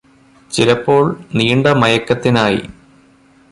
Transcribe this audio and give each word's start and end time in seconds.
ചിലപ്പോള് 0.51 1.11
നീണ്ട 1.35 1.67
മയക്കത്തിനായി 1.81 2.61